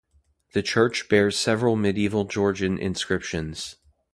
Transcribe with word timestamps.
The 0.53 0.63
church 0.63 1.07
bears 1.09 1.37
several 1.37 1.75
medieval 1.75 2.23
Georgian 2.23 2.79
inscriptions. 2.79 3.75